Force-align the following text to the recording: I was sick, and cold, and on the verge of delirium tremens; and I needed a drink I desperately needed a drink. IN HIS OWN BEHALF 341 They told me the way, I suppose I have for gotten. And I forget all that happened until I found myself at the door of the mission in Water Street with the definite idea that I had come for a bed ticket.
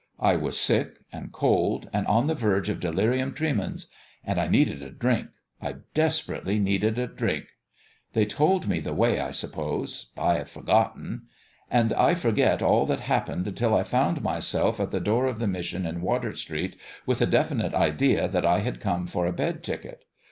I 0.19 0.35
was 0.35 0.59
sick, 0.59 0.95
and 1.13 1.31
cold, 1.31 1.87
and 1.93 2.07
on 2.07 2.25
the 2.25 2.33
verge 2.33 2.69
of 2.69 2.79
delirium 2.79 3.33
tremens; 3.35 3.85
and 4.25 4.41
I 4.41 4.47
needed 4.47 4.81
a 4.81 4.89
drink 4.89 5.27
I 5.61 5.75
desperately 5.93 6.57
needed 6.57 6.97
a 6.97 7.05
drink. 7.05 7.45
IN 8.15 8.23
HIS 8.23 8.33
OWN 8.33 8.47
BEHALF 8.63 8.63
341 8.63 8.63
They 8.63 8.65
told 8.65 8.67
me 8.67 8.79
the 8.79 8.99
way, 8.99 9.19
I 9.23 9.29
suppose 9.29 10.11
I 10.17 10.33
have 10.37 10.49
for 10.49 10.63
gotten. 10.63 11.27
And 11.69 11.93
I 11.93 12.15
forget 12.15 12.63
all 12.63 12.87
that 12.87 13.01
happened 13.01 13.47
until 13.47 13.75
I 13.75 13.83
found 13.83 14.23
myself 14.23 14.79
at 14.79 14.89
the 14.89 14.99
door 14.99 15.27
of 15.27 15.37
the 15.37 15.45
mission 15.45 15.85
in 15.85 16.01
Water 16.01 16.33
Street 16.33 16.77
with 17.05 17.19
the 17.19 17.27
definite 17.27 17.75
idea 17.75 18.27
that 18.27 18.43
I 18.43 18.57
had 18.61 18.79
come 18.81 19.05
for 19.05 19.27
a 19.27 19.31
bed 19.31 19.61
ticket. 19.61 20.03